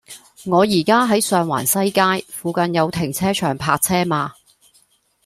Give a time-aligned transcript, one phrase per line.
[0.45, 4.33] 我依家喺上環西街，附近有停車場泊車嗎